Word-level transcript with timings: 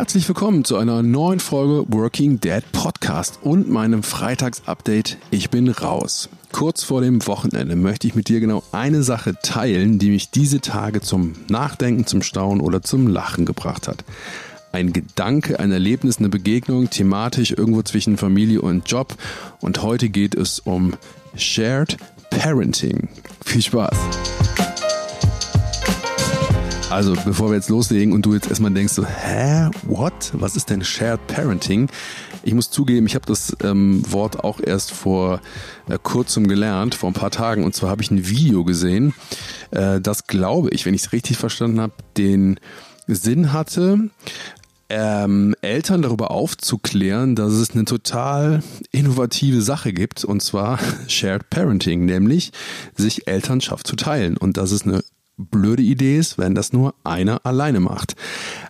Herzlich 0.00 0.26
willkommen 0.28 0.64
zu 0.64 0.78
einer 0.78 1.02
neuen 1.02 1.40
Folge 1.40 1.84
Working 1.92 2.40
Dad 2.40 2.64
Podcast 2.72 3.38
und 3.42 3.68
meinem 3.68 4.02
Freitagsupdate. 4.02 5.18
Ich 5.30 5.50
bin 5.50 5.68
raus. 5.68 6.30
Kurz 6.52 6.82
vor 6.82 7.02
dem 7.02 7.26
Wochenende 7.26 7.76
möchte 7.76 8.06
ich 8.06 8.14
mit 8.14 8.28
dir 8.28 8.40
genau 8.40 8.62
eine 8.72 9.02
Sache 9.02 9.34
teilen, 9.42 9.98
die 9.98 10.08
mich 10.08 10.30
diese 10.30 10.62
Tage 10.62 11.02
zum 11.02 11.34
Nachdenken, 11.50 12.06
zum 12.06 12.22
Staunen 12.22 12.62
oder 12.62 12.80
zum 12.80 13.08
Lachen 13.08 13.44
gebracht 13.44 13.88
hat. 13.88 14.06
Ein 14.72 14.94
Gedanke, 14.94 15.60
ein 15.60 15.70
Erlebnis, 15.70 16.16
eine 16.16 16.30
Begegnung, 16.30 16.88
thematisch 16.88 17.50
irgendwo 17.50 17.82
zwischen 17.82 18.16
Familie 18.16 18.62
und 18.62 18.90
Job. 18.90 19.14
Und 19.60 19.82
heute 19.82 20.08
geht 20.08 20.34
es 20.34 20.60
um 20.60 20.94
Shared 21.36 21.98
Parenting. 22.30 23.10
Viel 23.44 23.60
Spaß! 23.60 23.98
Also, 26.90 27.14
bevor 27.24 27.50
wir 27.50 27.54
jetzt 27.54 27.68
loslegen 27.68 28.12
und 28.12 28.26
du 28.26 28.34
jetzt 28.34 28.48
erstmal 28.48 28.72
denkst 28.72 28.94
so, 28.94 29.06
hä, 29.06 29.70
what? 29.84 30.32
Was 30.32 30.56
ist 30.56 30.70
denn 30.70 30.82
Shared 30.82 31.24
Parenting? 31.28 31.88
Ich 32.42 32.52
muss 32.52 32.68
zugeben, 32.72 33.06
ich 33.06 33.14
habe 33.14 33.26
das 33.26 33.56
ähm, 33.62 34.02
Wort 34.10 34.42
auch 34.42 34.58
erst 34.60 34.90
vor 34.90 35.40
äh, 35.88 35.98
kurzem 36.02 36.48
gelernt, 36.48 36.96
vor 36.96 37.08
ein 37.08 37.14
paar 37.14 37.30
Tagen. 37.30 37.62
Und 37.62 37.76
zwar 37.76 37.90
habe 37.90 38.02
ich 38.02 38.10
ein 38.10 38.28
Video 38.28 38.64
gesehen, 38.64 39.14
äh, 39.70 40.00
das 40.00 40.26
glaube 40.26 40.70
ich, 40.70 40.84
wenn 40.84 40.94
ich 40.94 41.02
es 41.02 41.12
richtig 41.12 41.36
verstanden 41.36 41.80
habe, 41.80 41.92
den 42.16 42.58
Sinn 43.06 43.52
hatte, 43.52 44.10
ähm, 44.88 45.54
Eltern 45.62 46.02
darüber 46.02 46.32
aufzuklären, 46.32 47.36
dass 47.36 47.52
es 47.52 47.70
eine 47.70 47.84
total 47.84 48.64
innovative 48.90 49.62
Sache 49.62 49.92
gibt, 49.92 50.24
und 50.24 50.42
zwar 50.42 50.80
Shared 51.08 51.50
Parenting, 51.50 52.04
nämlich 52.04 52.50
sich 52.96 53.28
Elternschaft 53.28 53.86
zu 53.86 53.94
teilen 53.94 54.36
und 54.36 54.56
dass 54.56 54.72
es 54.72 54.82
eine 54.82 55.04
blöde 55.40 55.82
Idee 55.82 56.18
ist, 56.18 56.38
wenn 56.38 56.54
das 56.54 56.72
nur 56.72 56.94
einer 57.04 57.44
alleine 57.44 57.80
macht. 57.80 58.16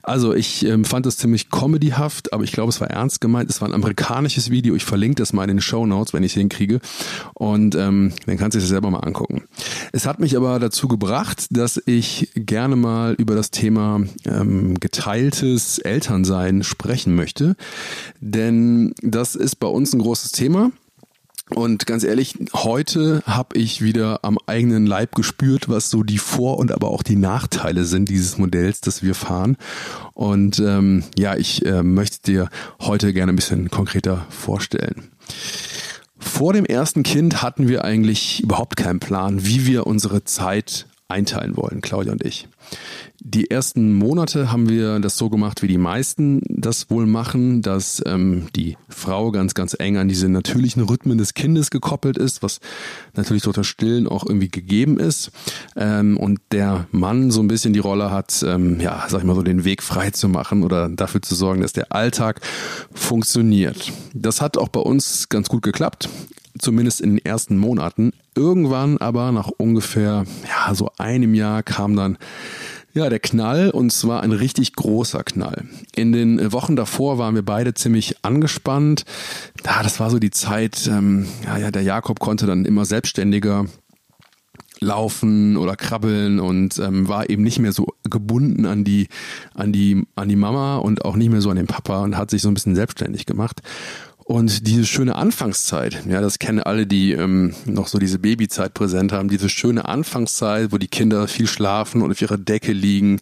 Also 0.03 0.35
ich 0.35 0.65
ähm, 0.65 0.85
fand 0.85 1.07
das 1.07 1.17
ziemlich 1.17 1.51
comedyhaft, 1.51 2.33
aber 2.33 2.45
ich 2.45 2.53
glaube, 2.53 2.71
es 2.71 2.81
war 2.81 2.89
ernst 2.89 3.21
gemeint. 3.21 3.51
Es 3.51 3.61
war 3.61 3.69
ein 3.69 3.75
amerikanisches 3.75 4.51
Video. 4.51 4.75
Ich 4.75 4.85
verlinke 4.85 5.17
das 5.17 5.33
mal 5.33 5.45
in 5.45 5.57
den 5.57 5.61
Show 5.61 5.87
Notes, 5.87 6.13
wenn 6.13 6.23
ich 6.23 6.33
es 6.33 6.39
hinkriege. 6.39 6.81
Und 7.35 7.75
ähm, 7.75 8.13
dann 8.27 8.37
kannst 8.37 8.55
du 8.55 8.59
es 8.59 8.69
selber 8.69 8.91
mal 8.91 9.01
angucken. 9.01 9.45
Es 9.93 10.07
hat 10.07 10.21
mich 10.21 10.37
aber 10.37 10.59
dazu 10.59 10.89
gebracht, 10.89 11.47
dass 11.51 11.81
ich 11.87 12.31
gerne 12.35 12.77
mal 12.77 13.15
über 13.15 13.35
das 13.35 13.51
Thema 13.51 14.01
ähm, 14.25 14.79
geteiltes 14.81 15.79
Elternsein 15.79 16.63
sprechen 16.63 17.15
möchte. 17.15 17.57
Denn 18.21 18.95
das 19.03 19.35
ist 19.35 19.57
bei 19.57 19.69
uns 19.69 19.93
ein 19.93 20.01
großes 20.01 20.33
Thema. 20.33 20.71
Und 21.55 21.87
ganz 21.87 22.05
ehrlich, 22.05 22.39
heute 22.55 23.23
habe 23.27 23.57
ich 23.59 23.83
wieder 23.83 24.21
am 24.23 24.39
eigenen 24.47 24.87
Leib 24.87 25.15
gespürt, 25.15 25.69
was 25.69 25.91
so 25.91 26.03
die 26.03 26.19
Vor- 26.19 26.59
und 26.59 26.73
aber 26.73 26.89
auch 26.89 27.03
die 27.03 27.17
Nachteile 27.17 27.85
sind 27.85 28.09
dieses 28.09 28.39
Modells, 28.39 28.81
das 28.81 29.03
wir 29.03 29.15
fahren. 29.15 29.57
Und 30.15 30.59
ähm, 30.61 31.05
ja, 31.19 31.37
ich 31.37 31.65
äh, 31.67 31.83
möchte 31.83 32.23
dir 32.23 32.49
heute 32.81 33.13
gerne 33.13 33.33
ein 33.33 33.37
bisschen 33.37 33.71
konkreter 33.71 34.27
vorstellen. 34.31 35.11
Vor 36.19 36.53
dem 36.53 36.67
ersten 36.67 37.03
Kind 37.03 37.43
hatten 37.43 37.67
wir 37.67 37.85
eigentlich 37.85 38.43
überhaupt 38.43 38.77
keinen 38.77 39.01
Plan, 39.01 39.45
wie 39.45 39.67
wir 39.67 39.87
unsere 39.87 40.25
Zeit 40.25 40.87
einteilen 41.11 41.57
wollen, 41.57 41.81
Claudia 41.81 42.13
und 42.13 42.25
ich. 42.25 42.49
Die 43.23 43.51
ersten 43.51 43.93
Monate 43.95 44.51
haben 44.51 44.71
wir 44.71 44.99
das 44.99 45.19
so 45.19 45.29
gemacht, 45.29 45.61
wie 45.61 45.69
die 45.69 45.77
meisten 45.77 46.41
das 46.49 46.89
wohl 46.89 47.05
machen, 47.05 47.61
dass 47.61 48.03
ähm, 48.07 48.47
die 48.57 48.79
Frau 48.89 49.31
ganz, 49.31 49.53
ganz 49.53 49.77
eng 49.79 49.99
an 49.99 50.09
diese 50.09 50.31
natürlichen 50.31 50.83
Rhythmen 50.85 51.19
des 51.19 51.35
Kindes 51.35 51.71
gekoppelt 51.71 52.17
ist, 52.17 52.43
was 52.43 52.61
natürlich 53.15 53.43
durch 53.43 53.57
das 53.57 53.67
Stillen 53.67 54.09
auch 54.09 54.25
irgendwie 54.25 54.49
gegeben 54.49 54.99
ist. 54.99 55.33
Ähm, 55.77 56.17
und 56.17 56.41
der 56.51 56.87
Mann 56.93 57.31
so 57.31 57.43
ein 57.43 57.49
bisschen 57.49 57.75
die 57.75 57.79
Rolle 57.79 58.11
hat, 58.11 58.43
ähm, 58.47 58.81
ja, 58.81 59.05
sag 59.09 59.19
ich 59.19 59.27
mal 59.27 59.35
so, 59.37 59.43
den 59.43 59.65
Weg 59.65 59.83
frei 59.83 60.11
zu 60.11 60.29
machen 60.29 60.63
oder 60.63 60.89
dafür 60.89 61.21
zu 61.21 61.35
sorgen, 61.35 61.61
dass 61.61 61.75
der 61.75 61.93
Alltag 61.93 62.41
funktioniert. 62.93 63.93
Das 64.15 64.41
hat 64.41 64.57
auch 64.57 64.69
bei 64.69 64.81
uns 64.81 65.29
ganz 65.29 65.51
gut 65.51 65.63
geklappt 65.63 66.09
zumindest 66.59 67.01
in 67.01 67.17
den 67.17 67.25
ersten 67.25 67.57
Monaten. 67.57 68.13
Irgendwann 68.37 68.99
aber 68.99 69.33
nach 69.33 69.49
ungefähr 69.49 70.25
ja, 70.49 70.75
so 70.75 70.91
einem 70.99 71.35
Jahr 71.35 71.63
kam 71.63 71.97
dann 71.97 72.19
ja, 72.93 73.09
der 73.09 73.21
Knall 73.21 73.71
und 73.71 73.93
zwar 73.93 74.23
ein 74.23 74.33
richtig 74.33 74.75
großer 74.75 75.23
Knall. 75.23 75.65
In 75.95 76.13
den 76.13 76.53
Wochen 76.53 76.75
davor 76.75 77.19
waren 77.19 77.37
wir 77.37 77.45
beide 77.45 77.75
ziemlich 77.75 78.25
angespannt. 78.25 79.05
Ja, 79.65 79.83
das 79.83 80.01
war 80.01 80.11
so 80.11 80.19
die 80.19 80.33
Zeit, 80.33 80.89
ähm, 80.89 81.27
ja, 81.45 81.57
ja, 81.57 81.71
der 81.71 81.83
Jakob 81.83 82.19
konnte 82.19 82.47
dann 82.47 82.65
immer 82.65 82.85
selbstständiger 82.85 83.67
laufen 84.81 85.57
oder 85.57 85.77
krabbeln 85.77 86.41
und 86.41 86.79
ähm, 86.79 87.07
war 87.07 87.29
eben 87.29 87.43
nicht 87.43 87.59
mehr 87.59 87.73
so 87.73 87.89
gebunden 88.09 88.65
an 88.65 88.83
die 88.83 89.09
an 89.55 89.73
die 89.73 90.07
an 90.15 90.29
die 90.31 90.37
Mama 90.37 90.79
und 90.79 91.05
auch 91.05 91.17
nicht 91.17 91.31
mehr 91.31 91.43
so 91.43 91.51
an 91.51 91.57
den 91.57 91.67
Papa 91.67 92.03
und 92.03 92.17
hat 92.17 92.31
sich 92.31 92.41
so 92.41 92.49
ein 92.49 92.55
bisschen 92.55 92.75
selbstständig 92.75 93.27
gemacht 93.27 93.61
und 94.31 94.69
diese 94.69 94.87
schöne 94.87 95.17
Anfangszeit, 95.17 96.05
ja, 96.09 96.21
das 96.21 96.39
kennen 96.39 96.61
alle, 96.61 96.87
die 96.87 97.15
ähm, 97.15 97.53
noch 97.65 97.89
so 97.89 97.99
diese 97.99 98.21
Babyzeit 98.21 98.75
präsent 98.75 99.11
haben, 99.11 99.29
diese 99.29 99.49
schöne 99.49 99.87
Anfangszeit, 99.87 100.71
wo 100.71 100.79
die 100.79 100.87
Kinder 100.87 101.27
viel 101.27 101.49
schlafen 101.49 102.01
und 102.01 102.13
auf 102.13 102.23
ihrer 102.23 102.39
Decke 102.39 102.71
liegen 102.71 103.19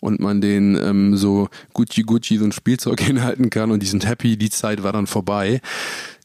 und 0.00 0.18
man 0.18 0.40
den 0.40 0.74
ähm, 0.74 1.14
so 1.14 1.50
Gucci 1.74 2.04
Gucci 2.04 2.38
so 2.38 2.46
ein 2.46 2.52
Spielzeug 2.52 3.00
hinhalten 3.02 3.50
kann 3.50 3.70
und 3.70 3.82
die 3.82 3.86
sind 3.86 4.06
happy, 4.06 4.38
die 4.38 4.48
Zeit 4.48 4.82
war 4.82 4.94
dann 4.94 5.06
vorbei. 5.06 5.60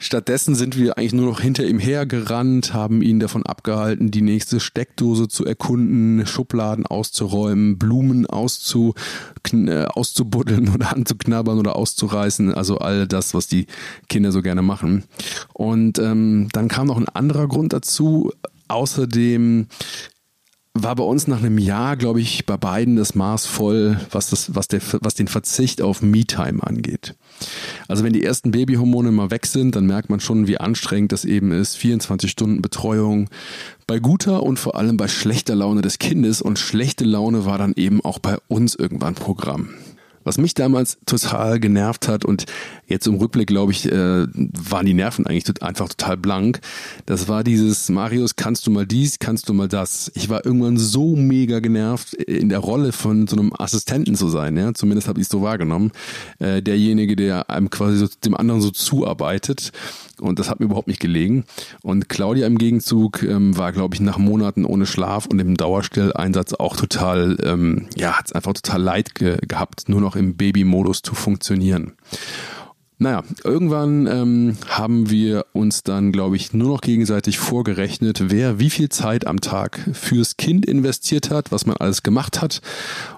Stattdessen 0.03 0.55
sind 0.55 0.79
wir 0.79 0.97
eigentlich 0.97 1.13
nur 1.13 1.27
noch 1.27 1.41
hinter 1.41 1.63
ihm 1.63 1.77
hergerannt, 1.77 2.73
haben 2.73 3.03
ihn 3.03 3.19
davon 3.19 3.45
abgehalten, 3.45 4.09
die 4.09 4.23
nächste 4.23 4.59
Steckdose 4.59 5.27
zu 5.27 5.45
erkunden, 5.45 6.25
Schubladen 6.25 6.87
auszuräumen, 6.87 7.77
Blumen 7.77 8.25
auszu, 8.25 8.95
äh, 9.53 9.85
auszubuddeln 9.85 10.73
oder 10.73 10.91
anzuknabbern 10.95 11.59
oder 11.59 11.75
auszureißen. 11.75 12.51
Also 12.51 12.79
all 12.79 13.07
das, 13.07 13.35
was 13.35 13.47
die 13.47 13.67
Kinder 14.09 14.31
so 14.31 14.41
gerne 14.41 14.63
machen. 14.63 15.03
Und 15.53 15.99
ähm, 15.99 16.49
dann 16.51 16.67
kam 16.67 16.87
noch 16.87 16.97
ein 16.97 17.07
anderer 17.07 17.47
Grund 17.47 17.71
dazu. 17.71 18.31
Außerdem 18.69 19.67
war 20.73 20.95
bei 20.95 21.03
uns 21.03 21.27
nach 21.27 21.39
einem 21.39 21.57
Jahr, 21.57 21.97
glaube 21.97 22.21
ich, 22.21 22.45
bei 22.45 22.55
beiden 22.55 22.95
das 22.95 23.13
Maß 23.13 23.45
voll, 23.45 23.99
was, 24.09 24.29
das, 24.29 24.55
was, 24.55 24.69
der, 24.69 24.81
was 25.01 25.15
den 25.15 25.27
Verzicht 25.27 25.81
auf 25.81 26.01
Me-Time 26.01 26.63
angeht. 26.63 27.15
Also 27.89 28.05
wenn 28.05 28.13
die 28.13 28.23
ersten 28.23 28.51
Babyhormone 28.51 29.11
mal 29.11 29.31
weg 29.31 29.45
sind, 29.45 29.75
dann 29.75 29.85
merkt 29.85 30.09
man 30.09 30.21
schon, 30.21 30.47
wie 30.47 30.57
anstrengend 30.57 31.11
das 31.11 31.25
eben 31.25 31.51
ist. 31.51 31.75
24 31.75 32.31
Stunden 32.31 32.61
Betreuung 32.61 33.29
bei 33.85 33.99
guter 33.99 34.43
und 34.43 34.59
vor 34.59 34.75
allem 34.75 34.95
bei 34.95 35.09
schlechter 35.09 35.55
Laune 35.55 35.81
des 35.81 35.99
Kindes. 35.99 36.41
Und 36.41 36.57
schlechte 36.57 37.03
Laune 37.03 37.45
war 37.45 37.57
dann 37.57 37.73
eben 37.75 37.99
auch 38.05 38.19
bei 38.19 38.37
uns 38.47 38.73
irgendwann 38.75 39.15
Programm. 39.15 39.69
Was 40.23 40.37
mich 40.37 40.53
damals 40.53 40.97
total 41.05 41.59
genervt 41.59 42.07
hat 42.07 42.25
und 42.25 42.45
jetzt 42.87 43.07
im 43.07 43.15
Rückblick, 43.15 43.47
glaube 43.47 43.71
ich, 43.71 43.85
äh, 43.85 44.27
waren 44.27 44.85
die 44.85 44.93
Nerven 44.93 45.25
eigentlich 45.25 45.61
einfach 45.61 45.89
total 45.89 46.17
blank. 46.17 46.59
Das 47.05 47.27
war 47.27 47.43
dieses, 47.43 47.89
Marius, 47.89 48.35
kannst 48.35 48.67
du 48.67 48.71
mal 48.71 48.85
dies, 48.85 49.19
kannst 49.19 49.49
du 49.49 49.53
mal 49.53 49.67
das. 49.67 50.11
Ich 50.15 50.29
war 50.29 50.45
irgendwann 50.45 50.77
so 50.77 51.15
mega 51.15 51.59
genervt, 51.59 52.13
in 52.13 52.49
der 52.49 52.59
Rolle 52.59 52.91
von 52.91 53.27
so 53.27 53.35
einem 53.35 53.53
Assistenten 53.57 54.15
zu 54.15 54.29
sein. 54.29 54.57
Ja? 54.57 54.73
Zumindest 54.73 55.07
habe 55.07 55.19
ich 55.19 55.25
es 55.25 55.31
so 55.31 55.41
wahrgenommen. 55.41 55.91
Äh, 56.39 56.61
derjenige, 56.61 57.15
der 57.15 57.49
einem 57.49 57.69
quasi 57.69 57.97
so 57.97 58.07
dem 58.23 58.35
anderen 58.35 58.61
so 58.61 58.71
zuarbeitet. 58.71 59.71
Und 60.21 60.39
das 60.39 60.49
hat 60.49 60.59
mir 60.59 60.65
überhaupt 60.65 60.87
nicht 60.87 60.99
gelegen. 60.99 61.45
Und 61.81 62.09
Claudia 62.09 62.47
im 62.47 62.57
Gegenzug 62.57 63.23
ähm, 63.23 63.57
war, 63.57 63.71
glaube 63.71 63.95
ich, 63.95 64.01
nach 64.01 64.17
Monaten 64.17 64.65
ohne 64.65 64.85
Schlaf 64.85 65.25
und 65.25 65.39
im 65.39 65.57
Dauerstelleinsatz 65.57 66.53
auch 66.53 66.75
total, 66.75 67.37
ähm, 67.43 67.87
ja, 67.95 68.17
hat 68.17 68.27
es 68.27 68.33
einfach 68.33 68.53
total 68.53 68.81
leid 68.81 69.15
ge 69.15 69.37
gehabt, 69.47 69.89
nur 69.89 70.01
noch 70.01 70.15
im 70.15 70.35
Baby-Modus 70.35 71.01
zu 71.01 71.15
funktionieren. 71.15 71.93
Naja, 73.01 73.23
irgendwann 73.43 74.05
ähm, 74.05 74.57
haben 74.69 75.09
wir 75.09 75.47
uns 75.53 75.81
dann, 75.81 76.11
glaube 76.11 76.35
ich, 76.35 76.53
nur 76.53 76.67
noch 76.69 76.81
gegenseitig 76.81 77.39
vorgerechnet, 77.39 78.29
wer 78.29 78.59
wie 78.59 78.69
viel 78.69 78.89
Zeit 78.89 79.25
am 79.25 79.41
Tag 79.41 79.79
fürs 79.93 80.37
Kind 80.37 80.67
investiert 80.67 81.31
hat, 81.31 81.51
was 81.51 81.65
man 81.65 81.77
alles 81.77 82.03
gemacht 82.03 82.43
hat 82.43 82.61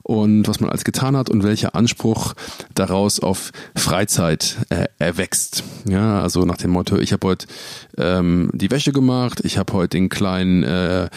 und 0.02 0.48
was 0.48 0.62
man 0.62 0.70
alles 0.70 0.86
getan 0.86 1.18
hat 1.18 1.30
und 1.30 1.44
welcher 1.44 1.76
Anspruch 1.76 2.34
daraus 2.76 3.20
auf 3.20 3.52
Freizeit 3.76 4.56
äh, 4.70 4.86
erwächst. 5.00 5.66
Ja, 5.84 6.22
also 6.22 6.46
nach 6.46 6.56
dem 6.56 6.72
Motto, 6.72 6.98
ich 6.98 7.12
habe 7.12 7.28
heute 7.28 7.48
ähm, 7.98 8.52
die 8.54 8.72
Wäsche 8.72 8.94
gemacht, 8.94 9.42
ich 9.44 9.58
habe 9.58 9.74
heute 9.74 9.98
den 9.98 10.08
kleinen, 10.08 10.64
äh, 10.64 11.04
äh, 11.08 11.10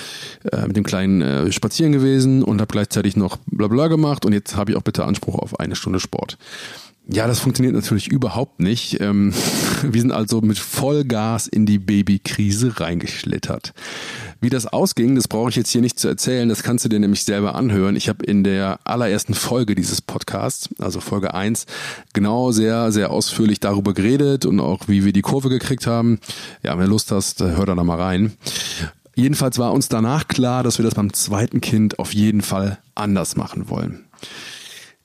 mit 0.66 0.76
dem 0.76 0.82
kleinen 0.82 1.22
äh, 1.22 1.52
spazieren 1.52 1.92
gewesen 1.92 2.42
und 2.42 2.60
habe 2.60 2.72
gleichzeitig 2.72 3.14
noch 3.16 3.36
bla 3.46 3.68
bla 3.68 3.86
gemacht 3.86 4.26
und 4.26 4.32
jetzt 4.32 4.56
habe 4.56 4.72
ich 4.72 4.76
auch 4.76 4.82
bitte 4.82 5.04
Anspruch 5.04 5.36
auf 5.36 5.60
eine 5.60 5.76
Stunde 5.76 6.00
Sport. 6.00 6.36
Ja, 7.08 7.28
das 7.28 7.38
funktioniert 7.38 7.74
natürlich 7.74 8.08
überhaupt 8.08 8.58
nicht. 8.58 9.00
Ähm, 9.00 9.32
wir 9.82 10.00
sind 10.00 10.10
also 10.10 10.40
mit 10.40 10.58
Vollgas 10.58 11.46
in 11.46 11.64
die 11.64 11.78
Babykrise 11.78 12.80
reingeschlittert. 12.80 13.74
Wie 14.40 14.50
das 14.50 14.66
ausging, 14.66 15.14
das 15.14 15.28
brauche 15.28 15.50
ich 15.50 15.56
jetzt 15.56 15.70
hier 15.70 15.80
nicht 15.80 16.00
zu 16.00 16.08
erzählen, 16.08 16.48
das 16.48 16.62
kannst 16.62 16.84
du 16.84 16.88
dir 16.88 16.98
nämlich 16.98 17.22
selber 17.24 17.54
anhören. 17.54 17.96
Ich 17.96 18.08
habe 18.08 18.24
in 18.24 18.42
der 18.42 18.80
allerersten 18.84 19.34
Folge 19.34 19.74
dieses 19.74 20.02
Podcasts, 20.02 20.68
also 20.78 21.00
Folge 21.00 21.32
1, 21.32 21.66
genau 22.12 22.50
sehr, 22.50 22.90
sehr 22.90 23.10
ausführlich 23.10 23.60
darüber 23.60 23.94
geredet 23.94 24.44
und 24.44 24.58
auch 24.58 24.88
wie 24.88 25.04
wir 25.04 25.12
die 25.12 25.22
Kurve 25.22 25.48
gekriegt 25.48 25.86
haben. 25.86 26.18
Ja, 26.62 26.76
wenn 26.76 26.84
du 26.84 26.90
Lust 26.90 27.12
hast, 27.12 27.40
hör 27.40 27.66
da 27.66 27.74
mal 27.76 28.00
rein. 28.00 28.32
Jedenfalls 29.14 29.58
war 29.58 29.72
uns 29.72 29.88
danach 29.88 30.28
klar, 30.28 30.62
dass 30.62 30.78
wir 30.78 30.84
das 30.84 30.94
beim 30.94 31.12
zweiten 31.12 31.60
Kind 31.60 31.98
auf 31.98 32.12
jeden 32.12 32.42
Fall 32.42 32.78
anders 32.94 33.36
machen 33.36 33.70
wollen. 33.70 34.04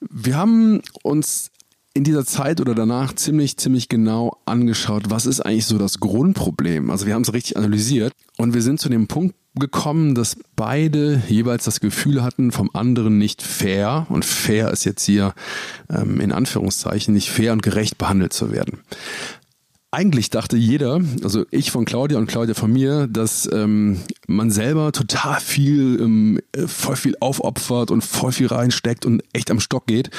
Wir 0.01 0.35
haben 0.35 0.81
uns 1.03 1.51
in 1.93 2.03
dieser 2.03 2.25
Zeit 2.25 2.61
oder 2.61 2.73
danach 2.73 3.13
ziemlich, 3.13 3.57
ziemlich 3.57 3.89
genau 3.89 4.37
angeschaut, 4.45 5.09
was 5.09 5.25
ist 5.25 5.41
eigentlich 5.41 5.65
so 5.65 5.77
das 5.77 5.99
Grundproblem. 5.99 6.89
Also 6.89 7.05
wir 7.05 7.13
haben 7.13 7.23
es 7.23 7.33
richtig 7.33 7.57
analysiert 7.57 8.13
und 8.37 8.53
wir 8.53 8.61
sind 8.61 8.79
zu 8.79 8.89
dem 8.89 9.07
Punkt 9.07 9.35
gekommen, 9.55 10.15
dass 10.15 10.37
beide 10.55 11.21
jeweils 11.27 11.65
das 11.65 11.81
Gefühl 11.81 12.23
hatten, 12.23 12.53
vom 12.53 12.69
anderen 12.73 13.17
nicht 13.17 13.41
fair, 13.41 14.05
und 14.07 14.23
fair 14.23 14.71
ist 14.71 14.85
jetzt 14.85 15.03
hier 15.03 15.33
ähm, 15.89 16.21
in 16.21 16.31
Anführungszeichen, 16.31 17.13
nicht 17.13 17.29
fair 17.29 17.51
und 17.51 17.61
gerecht 17.61 17.97
behandelt 17.97 18.31
zu 18.31 18.53
werden 18.53 18.79
eigentlich 19.91 20.29
dachte 20.29 20.55
jeder, 20.55 21.01
also 21.21 21.45
ich 21.51 21.69
von 21.69 21.83
Claudia 21.83 22.17
und 22.17 22.27
Claudia 22.27 22.55
von 22.55 22.71
mir, 22.71 23.07
dass 23.07 23.47
ähm, 23.51 23.99
man 24.25 24.49
selber 24.49 24.93
total 24.93 25.41
viel, 25.41 25.99
ähm, 25.99 26.39
voll 26.65 26.95
viel 26.95 27.15
aufopfert 27.19 27.91
und 27.91 28.01
voll 28.01 28.31
viel 28.31 28.47
reinsteckt 28.47 29.05
und 29.05 29.21
echt 29.33 29.51
am 29.51 29.59
Stock 29.59 29.87
geht. 29.87 30.09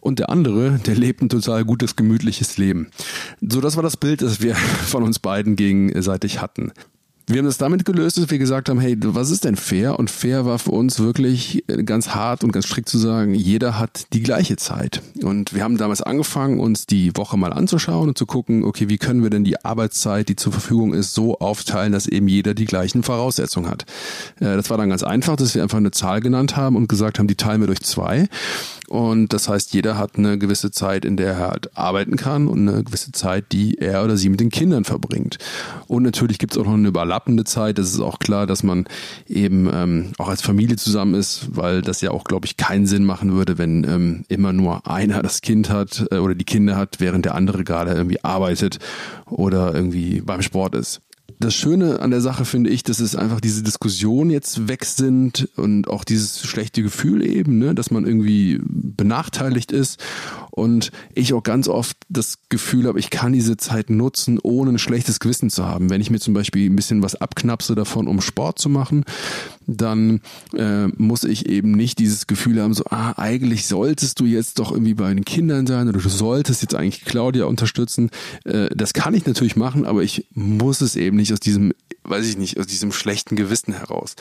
Und 0.00 0.18
der 0.18 0.30
andere, 0.30 0.78
der 0.78 0.94
lebt 0.94 1.20
ein 1.20 1.28
total 1.28 1.66
gutes, 1.66 1.94
gemütliches 1.94 2.56
Leben. 2.56 2.88
So, 3.42 3.60
das 3.60 3.76
war 3.76 3.82
das 3.82 3.98
Bild, 3.98 4.22
das 4.22 4.40
wir 4.40 4.54
von 4.86 5.02
uns 5.02 5.18
beiden 5.18 5.56
gegenseitig 5.56 6.40
hatten. 6.40 6.72
Wir 7.30 7.40
haben 7.40 7.46
das 7.46 7.58
damit 7.58 7.84
gelöst, 7.84 8.16
dass 8.16 8.30
wir 8.30 8.38
gesagt 8.38 8.70
haben, 8.70 8.80
hey, 8.80 8.96
was 8.98 9.30
ist 9.30 9.44
denn 9.44 9.56
fair? 9.56 9.98
Und 9.98 10.10
fair 10.10 10.46
war 10.46 10.58
für 10.58 10.70
uns 10.70 10.98
wirklich 10.98 11.62
ganz 11.84 12.14
hart 12.14 12.42
und 12.42 12.52
ganz 12.52 12.64
strikt 12.64 12.88
zu 12.88 12.96
sagen, 12.96 13.34
jeder 13.34 13.78
hat 13.78 14.14
die 14.14 14.22
gleiche 14.22 14.56
Zeit. 14.56 15.02
Und 15.20 15.54
wir 15.54 15.62
haben 15.62 15.76
damals 15.76 16.00
angefangen, 16.00 16.58
uns 16.58 16.86
die 16.86 17.14
Woche 17.18 17.36
mal 17.36 17.52
anzuschauen 17.52 18.08
und 18.08 18.16
zu 18.16 18.24
gucken, 18.24 18.64
okay, 18.64 18.88
wie 18.88 18.96
können 18.96 19.22
wir 19.22 19.28
denn 19.28 19.44
die 19.44 19.62
Arbeitszeit, 19.62 20.30
die 20.30 20.36
zur 20.36 20.52
Verfügung 20.52 20.94
ist, 20.94 21.12
so 21.12 21.38
aufteilen, 21.38 21.92
dass 21.92 22.06
eben 22.06 22.28
jeder 22.28 22.54
die 22.54 22.64
gleichen 22.64 23.02
Voraussetzungen 23.02 23.68
hat. 23.68 23.82
Äh, 24.40 24.56
das 24.56 24.70
war 24.70 24.78
dann 24.78 24.88
ganz 24.88 25.02
einfach, 25.02 25.36
dass 25.36 25.54
wir 25.54 25.62
einfach 25.62 25.76
eine 25.76 25.90
Zahl 25.90 26.20
genannt 26.20 26.56
haben 26.56 26.76
und 26.76 26.88
gesagt 26.88 27.18
haben, 27.18 27.28
die 27.28 27.36
teilen 27.36 27.60
wir 27.60 27.66
durch 27.66 27.82
zwei. 27.82 28.28
Und 28.88 29.32
das 29.32 29.48
heißt, 29.48 29.74
jeder 29.74 29.98
hat 29.98 30.16
eine 30.16 30.38
gewisse 30.38 30.70
Zeit, 30.70 31.04
in 31.04 31.16
der 31.16 31.34
er 31.34 31.50
halt 31.50 31.76
arbeiten 31.76 32.16
kann 32.16 32.48
und 32.48 32.68
eine 32.68 32.82
gewisse 32.82 33.12
Zeit, 33.12 33.52
die 33.52 33.78
er 33.78 34.02
oder 34.04 34.16
sie 34.16 34.28
mit 34.28 34.40
den 34.40 34.50
Kindern 34.50 34.84
verbringt. 34.84 35.38
Und 35.86 36.02
natürlich 36.02 36.38
gibt 36.38 36.54
es 36.54 36.58
auch 36.58 36.64
noch 36.64 36.74
eine 36.74 36.88
überlappende 36.88 37.44
Zeit. 37.44 37.78
Es 37.78 37.92
ist 37.92 38.00
auch 38.00 38.18
klar, 38.18 38.46
dass 38.46 38.62
man 38.62 38.86
eben 39.26 39.68
ähm, 39.72 40.12
auch 40.18 40.28
als 40.28 40.42
Familie 40.42 40.76
zusammen 40.76 41.14
ist, 41.14 41.48
weil 41.50 41.82
das 41.82 42.00
ja 42.00 42.10
auch, 42.10 42.24
glaube 42.24 42.46
ich, 42.46 42.56
keinen 42.56 42.86
Sinn 42.86 43.04
machen 43.04 43.32
würde, 43.32 43.58
wenn 43.58 43.84
ähm, 43.84 44.24
immer 44.28 44.52
nur 44.52 44.86
einer 44.86 45.22
das 45.22 45.42
Kind 45.42 45.70
hat 45.70 46.06
äh, 46.10 46.16
oder 46.18 46.34
die 46.34 46.44
Kinder 46.44 46.76
hat, 46.76 46.96
während 46.98 47.26
der 47.26 47.34
andere 47.34 47.64
gerade 47.64 47.92
irgendwie 47.92 48.24
arbeitet 48.24 48.78
oder 49.26 49.74
irgendwie 49.74 50.22
beim 50.22 50.42
Sport 50.42 50.74
ist 50.74 51.02
das 51.40 51.54
Schöne 51.54 52.00
an 52.00 52.10
der 52.10 52.20
Sache 52.20 52.44
finde 52.44 52.70
ich, 52.70 52.82
dass 52.82 53.00
es 53.00 53.14
einfach 53.14 53.40
diese 53.40 53.62
Diskussion 53.62 54.30
jetzt 54.30 54.68
weg 54.68 54.84
sind 54.84 55.48
und 55.56 55.88
auch 55.88 56.04
dieses 56.04 56.44
schlechte 56.44 56.82
Gefühl 56.82 57.24
eben, 57.24 57.58
ne, 57.58 57.74
dass 57.74 57.90
man 57.90 58.06
irgendwie 58.06 58.60
benachteiligt 58.62 59.70
ist 59.72 60.00
und 60.58 60.90
ich 61.14 61.32
auch 61.32 61.42
ganz 61.42 61.68
oft 61.68 61.96
das 62.08 62.38
Gefühl 62.48 62.86
habe, 62.86 62.98
ich 62.98 63.10
kann 63.10 63.32
diese 63.32 63.56
Zeit 63.56 63.90
nutzen, 63.90 64.38
ohne 64.42 64.72
ein 64.72 64.78
schlechtes 64.78 65.20
Gewissen 65.20 65.50
zu 65.50 65.64
haben. 65.66 65.90
Wenn 65.90 66.00
ich 66.00 66.10
mir 66.10 66.20
zum 66.20 66.34
Beispiel 66.34 66.68
ein 66.68 66.76
bisschen 66.76 67.02
was 67.02 67.14
abknapse 67.14 67.74
davon, 67.74 68.08
um 68.08 68.20
Sport 68.20 68.58
zu 68.58 68.68
machen, 68.68 69.04
dann 69.66 70.20
äh, 70.56 70.88
muss 70.88 71.24
ich 71.24 71.46
eben 71.46 71.72
nicht 71.72 71.98
dieses 71.98 72.26
Gefühl 72.26 72.60
haben, 72.60 72.74
so, 72.74 72.84
ah, 72.90 73.14
eigentlich 73.16 73.66
solltest 73.66 74.18
du 74.20 74.24
jetzt 74.24 74.58
doch 74.58 74.72
irgendwie 74.72 74.94
bei 74.94 75.12
den 75.12 75.24
Kindern 75.24 75.66
sein 75.66 75.88
oder 75.88 76.00
du 76.00 76.08
solltest 76.08 76.62
jetzt 76.62 76.74
eigentlich 76.74 77.04
Claudia 77.04 77.44
unterstützen. 77.44 78.10
Äh, 78.44 78.68
das 78.74 78.94
kann 78.94 79.14
ich 79.14 79.26
natürlich 79.26 79.56
machen, 79.56 79.84
aber 79.86 80.02
ich 80.02 80.26
muss 80.32 80.80
es 80.80 80.96
eben 80.96 81.16
nicht 81.16 81.32
aus 81.32 81.40
diesem, 81.40 81.72
weiß 82.04 82.26
ich 82.26 82.38
nicht, 82.38 82.58
aus 82.58 82.66
diesem 82.66 82.92
schlechten 82.92 83.36
Gewissen 83.36 83.74
heraus. 83.74 84.16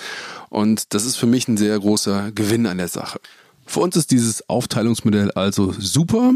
Und 0.49 0.93
das 0.93 1.05
ist 1.05 1.15
für 1.15 1.27
mich 1.27 1.47
ein 1.47 1.57
sehr 1.57 1.79
großer 1.79 2.31
Gewinn 2.31 2.65
an 2.65 2.77
der 2.77 2.89
Sache. 2.89 3.19
Für 3.67 3.81
uns 3.81 3.95
ist 3.95 4.11
dieses 4.11 4.49
Aufteilungsmodell 4.49 5.31
also 5.31 5.73
super, 5.77 6.33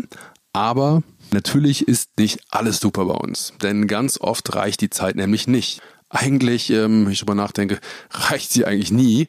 aber 0.53 1.01
natürlich 1.31 1.87
ist 1.87 2.09
nicht 2.19 2.41
alles 2.49 2.79
super 2.79 3.05
bei 3.05 3.13
uns. 3.13 3.53
Denn 3.61 3.87
ganz 3.87 4.19
oft 4.19 4.53
reicht 4.53 4.81
die 4.81 4.89
Zeit 4.89 5.15
nämlich 5.15 5.47
nicht 5.47 5.81
eigentlich, 6.11 6.69
ähm, 6.69 7.09
ich 7.09 7.19
drüber 7.19 7.35
nachdenke, 7.35 7.79
reicht 8.11 8.51
sie 8.51 8.65
eigentlich 8.65 8.91
nie. 8.91 9.27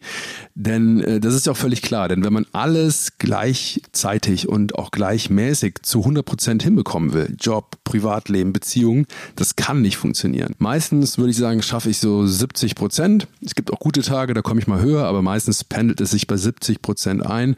Denn 0.54 1.00
äh, 1.00 1.20
das 1.20 1.34
ist 1.34 1.46
ja 1.46 1.52
auch 1.52 1.56
völlig 1.56 1.80
klar. 1.80 2.08
Denn 2.08 2.24
wenn 2.24 2.32
man 2.32 2.46
alles 2.52 3.12
gleichzeitig 3.18 4.48
und 4.48 4.74
auch 4.74 4.90
gleichmäßig 4.90 5.76
zu 5.82 6.00
100 6.00 6.24
Prozent 6.24 6.62
hinbekommen 6.62 7.12
will, 7.12 7.36
Job, 7.38 7.76
Privatleben, 7.84 8.52
Beziehungen, 8.52 9.06
das 9.36 9.56
kann 9.56 9.80
nicht 9.80 9.96
funktionieren. 9.96 10.54
Meistens 10.58 11.18
würde 11.18 11.30
ich 11.30 11.36
sagen, 11.36 11.62
schaffe 11.62 11.90
ich 11.90 11.98
so 11.98 12.26
70 12.26 12.74
Prozent. 12.74 13.28
Es 13.44 13.54
gibt 13.54 13.72
auch 13.72 13.78
gute 13.78 14.02
Tage, 14.02 14.34
da 14.34 14.42
komme 14.42 14.60
ich 14.60 14.66
mal 14.66 14.80
höher, 14.80 15.04
aber 15.04 15.22
meistens 15.22 15.64
pendelt 15.64 16.00
es 16.00 16.10
sich 16.10 16.26
bei 16.26 16.36
70 16.36 16.82
Prozent 16.82 17.24
ein. 17.24 17.54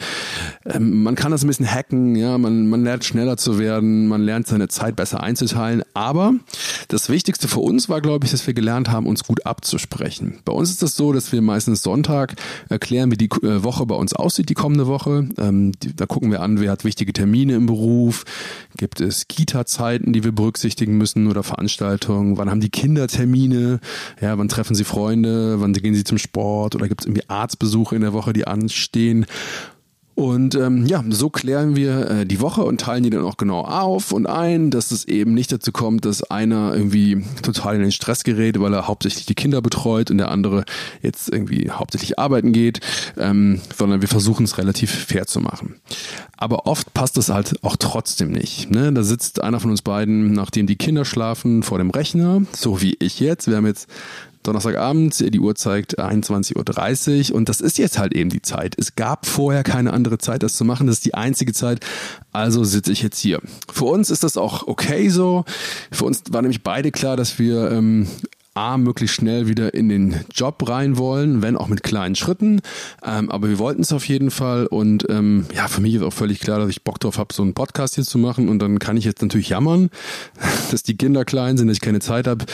Ähm, 0.66 1.02
man 1.02 1.14
kann 1.14 1.32
das 1.32 1.42
ein 1.42 1.48
bisschen 1.48 1.70
hacken, 1.70 2.14
ja, 2.14 2.36
man, 2.36 2.68
man 2.68 2.84
lernt 2.84 3.04
schneller 3.04 3.36
zu 3.36 3.58
werden, 3.58 4.06
man 4.06 4.22
lernt 4.22 4.46
seine 4.46 4.68
Zeit 4.68 4.96
besser 4.96 5.22
einzuteilen. 5.22 5.82
Aber 5.94 6.34
das 6.94 7.08
Wichtigste 7.08 7.48
für 7.48 7.58
uns 7.58 7.88
war, 7.88 8.00
glaube 8.00 8.24
ich, 8.24 8.30
dass 8.30 8.46
wir 8.46 8.54
gelernt 8.54 8.88
haben, 8.88 9.06
uns 9.06 9.24
gut 9.24 9.44
abzusprechen. 9.44 10.38
Bei 10.44 10.52
uns 10.52 10.70
ist 10.70 10.80
das 10.80 10.94
so, 10.94 11.12
dass 11.12 11.32
wir 11.32 11.42
meistens 11.42 11.82
Sonntag 11.82 12.36
erklären, 12.68 13.10
wie 13.10 13.16
die 13.16 13.28
äh, 13.42 13.64
Woche 13.64 13.84
bei 13.84 13.96
uns 13.96 14.12
aussieht, 14.12 14.48
die 14.48 14.54
kommende 14.54 14.86
Woche. 14.86 15.28
Ähm, 15.36 15.72
da 15.96 16.06
gucken 16.06 16.30
wir 16.30 16.40
an, 16.40 16.60
wer 16.60 16.70
hat 16.70 16.84
wichtige 16.84 17.12
Termine 17.12 17.56
im 17.56 17.66
Beruf, 17.66 18.24
gibt 18.76 19.00
es 19.00 19.26
Kita-Zeiten, 19.26 20.12
die 20.12 20.22
wir 20.22 20.30
berücksichtigen 20.30 20.96
müssen 20.96 21.26
oder 21.26 21.42
Veranstaltungen, 21.42 22.38
wann 22.38 22.48
haben 22.48 22.60
die 22.60 22.70
Kinder 22.70 23.08
Termine, 23.08 23.80
ja, 24.20 24.38
wann 24.38 24.48
treffen 24.48 24.76
sie 24.76 24.84
Freunde, 24.84 25.60
wann 25.60 25.72
gehen 25.72 25.96
sie 25.96 26.04
zum 26.04 26.18
Sport 26.18 26.76
oder 26.76 26.86
gibt 26.86 27.00
es 27.00 27.06
irgendwie 27.06 27.28
Arztbesuche 27.28 27.96
in 27.96 28.02
der 28.02 28.12
Woche, 28.12 28.32
die 28.32 28.46
anstehen. 28.46 29.26
Und 30.14 30.54
ähm, 30.54 30.86
ja, 30.86 31.02
so 31.10 31.28
klären 31.28 31.74
wir 31.74 32.10
äh, 32.10 32.26
die 32.26 32.40
Woche 32.40 32.62
und 32.62 32.80
teilen 32.80 33.02
die 33.02 33.10
dann 33.10 33.24
auch 33.24 33.36
genau 33.36 33.62
auf 33.62 34.12
und 34.12 34.26
ein, 34.26 34.70
dass 34.70 34.92
es 34.92 35.06
eben 35.06 35.34
nicht 35.34 35.50
dazu 35.50 35.72
kommt, 35.72 36.04
dass 36.04 36.22
einer 36.22 36.74
irgendwie 36.74 37.24
total 37.42 37.74
in 37.74 37.80
den 37.82 37.92
Stress 37.92 38.22
gerät, 38.22 38.60
weil 38.60 38.72
er 38.74 38.86
hauptsächlich 38.86 39.26
die 39.26 39.34
Kinder 39.34 39.60
betreut 39.60 40.12
und 40.12 40.18
der 40.18 40.30
andere 40.30 40.64
jetzt 41.02 41.32
irgendwie 41.32 41.70
hauptsächlich 41.70 42.18
arbeiten 42.18 42.52
geht, 42.52 42.80
ähm, 43.16 43.60
sondern 43.76 44.02
wir 44.02 44.08
versuchen 44.08 44.44
es 44.44 44.56
relativ 44.56 44.90
fair 44.90 45.26
zu 45.26 45.40
machen. 45.40 45.80
Aber 46.36 46.66
oft 46.66 46.94
passt 46.94 47.16
es 47.18 47.28
halt 47.28 47.64
auch 47.64 47.76
trotzdem 47.76 48.30
nicht. 48.30 48.70
Ne? 48.70 48.92
Da 48.92 49.02
sitzt 49.02 49.42
einer 49.42 49.58
von 49.58 49.70
uns 49.70 49.82
beiden, 49.82 50.32
nachdem 50.32 50.68
die 50.68 50.76
Kinder 50.76 51.04
schlafen, 51.04 51.64
vor 51.64 51.78
dem 51.78 51.90
Rechner, 51.90 52.42
so 52.52 52.80
wie 52.80 52.96
ich 53.00 53.18
jetzt. 53.18 53.48
Wir 53.48 53.56
haben 53.56 53.66
jetzt 53.66 53.88
Donnerstagabend, 54.44 55.34
die 55.34 55.40
Uhr 55.40 55.54
zeigt 55.54 55.98
21.30 55.98 57.30
Uhr 57.30 57.36
und 57.36 57.48
das 57.48 57.60
ist 57.60 57.78
jetzt 57.78 57.98
halt 57.98 58.14
eben 58.14 58.30
die 58.30 58.42
Zeit. 58.42 58.74
Es 58.78 58.94
gab 58.94 59.26
vorher 59.26 59.62
keine 59.62 59.92
andere 59.92 60.18
Zeit, 60.18 60.42
das 60.42 60.54
zu 60.54 60.64
machen. 60.64 60.86
Das 60.86 60.96
ist 60.96 61.04
die 61.04 61.14
einzige 61.14 61.52
Zeit. 61.52 61.80
Also 62.32 62.62
sitze 62.62 62.92
ich 62.92 63.02
jetzt 63.02 63.18
hier. 63.18 63.40
Für 63.72 63.86
uns 63.86 64.10
ist 64.10 64.22
das 64.22 64.36
auch 64.36 64.66
okay 64.66 65.08
so. 65.08 65.44
Für 65.90 66.04
uns 66.04 66.22
war 66.30 66.42
nämlich 66.42 66.62
beide 66.62 66.92
klar, 66.92 67.16
dass 67.16 67.38
wir 67.38 67.70
ähm, 67.70 68.06
A, 68.54 68.78
möglichst 68.78 69.16
schnell 69.16 69.48
wieder 69.48 69.74
in 69.74 69.88
den 69.88 70.20
Job 70.32 70.68
rein 70.68 70.96
wollen, 70.96 71.42
wenn 71.42 71.56
auch 71.56 71.68
mit 71.68 71.82
kleinen 71.82 72.14
Schritten. 72.14 72.60
Ähm, 73.04 73.30
aber 73.30 73.48
wir 73.48 73.58
wollten 73.58 73.82
es 73.82 73.92
auf 73.92 74.06
jeden 74.06 74.30
Fall. 74.30 74.66
Und 74.66 75.06
ähm, 75.10 75.46
ja, 75.54 75.66
für 75.66 75.80
mich 75.80 75.94
ist 75.94 76.02
auch 76.02 76.12
völlig 76.12 76.38
klar, 76.38 76.60
dass 76.60 76.70
ich 76.70 76.84
Bock 76.84 77.00
drauf 77.00 77.18
habe, 77.18 77.34
so 77.34 77.42
einen 77.42 77.54
Podcast 77.54 77.96
hier 77.96 78.04
zu 78.04 78.16
machen. 78.16 78.48
Und 78.48 78.60
dann 78.60 78.78
kann 78.78 78.96
ich 78.96 79.04
jetzt 79.04 79.22
natürlich 79.22 79.48
jammern, 79.48 79.90
dass 80.70 80.84
die 80.84 80.96
Kinder 80.96 81.24
klein 81.24 81.56
sind, 81.56 81.66
dass 81.66 81.78
ich 81.78 81.80
keine 81.80 82.00
Zeit 82.00 82.28
habe. 82.28 82.44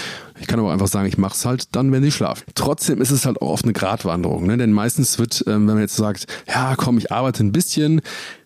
Ich 0.40 0.46
kann 0.46 0.58
aber 0.58 0.72
einfach 0.72 0.88
sagen, 0.88 1.06
ich 1.06 1.18
mache 1.18 1.34
es 1.34 1.44
halt 1.44 1.76
dann, 1.76 1.92
wenn 1.92 2.02
sie 2.02 2.10
schlafen. 2.10 2.44
Trotzdem 2.54 3.02
ist 3.02 3.10
es 3.10 3.26
halt 3.26 3.42
auch 3.42 3.50
oft 3.50 3.64
eine 3.64 3.74
Gratwanderung. 3.74 4.46
Ne? 4.46 4.56
Denn 4.56 4.72
meistens 4.72 5.18
wird, 5.18 5.44
ähm, 5.46 5.66
wenn 5.68 5.74
man 5.74 5.80
jetzt 5.80 5.96
sagt, 5.96 6.26
ja 6.48 6.76
komm, 6.76 6.96
ich 6.96 7.12
arbeite 7.12 7.44
ein 7.44 7.52
bisschen, 7.52 8.00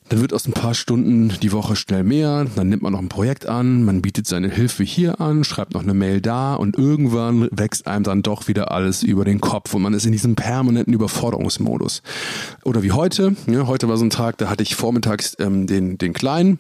dann 0.09 0.21
wird 0.21 0.35
aus 0.35 0.47
ein 0.47 0.53
paar 0.53 0.75
Stunden 0.75 1.33
die 1.43 1.53
Woche 1.53 1.77
schnell 1.77 2.05
mehr, 2.05 2.47
dann 2.57 2.69
nimmt 2.69 2.83
man 2.83 2.93
noch 2.93 3.01
ein 3.01 3.09
Projekt 3.09 3.47
an, 3.47 3.85
man 3.85 4.03
bietet 4.03 4.27
seine 4.27 4.51
Hilfe 4.51 4.85
hier 4.85 5.21
an, 5.21 5.45
schreibt 5.45 5.75
noch 5.75 5.83
eine 5.83 5.95
Mail 5.95 6.21
da 6.21 6.55
und 6.55 6.77
irgendwann 6.77 7.49
wächst 7.51 7.87
einem 7.87 8.05
dann 8.05 8.23
doch 8.23 8.47
wieder 8.47 8.71
alles 8.71 9.03
über 9.03 9.25
den 9.25 9.41
Kopf 9.41 9.73
und 9.75 9.83
man 9.83 9.95
ist 9.95 10.05
in 10.05 10.13
diesem 10.13 10.35
permanenten 10.35 10.93
Überforderungsmodus. 10.93 12.03
Oder 12.65 12.83
wie 12.83 12.93
heute, 12.93 13.35
ja, 13.47 13.67
heute 13.67 13.89
war 13.89 13.97
so 13.97 14.05
ein 14.05 14.11
Tag, 14.11 14.37
da 14.39 14.51
hatte 14.51 14.63
ich 14.63 14.77
vormittags 14.77 15.37
ähm, 15.39 15.67
den, 15.67 15.97
den 15.97 16.13
Kleinen, 16.13 16.59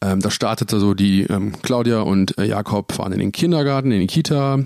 ähm, 0.00 0.20
da 0.20 0.30
startete 0.30 0.78
so 0.78 0.94
die 0.94 1.22
ähm, 1.24 1.52
Claudia 1.62 2.02
und 2.02 2.38
äh, 2.38 2.44
Jakob 2.44 2.92
fahren 2.92 3.12
in 3.12 3.18
den 3.18 3.32
Kindergarten, 3.32 3.90
in 3.90 4.00
die 4.00 4.06
Kita. 4.06 4.60